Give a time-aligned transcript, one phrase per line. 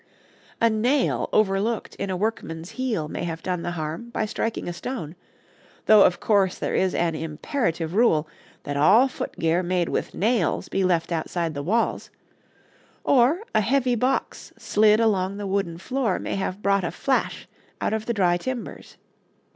[0.59, 4.73] A nail overlooked in a workman's heel may have done the harm by striking a
[4.73, 5.15] stone,
[5.85, 8.27] though of course there is an imperative rule
[8.63, 12.09] that all footgear made with nails be left outside the walls;
[13.03, 17.47] or a heavy box slid along the wooden floor may have brought a flash
[17.79, 18.97] out of the dry timbers.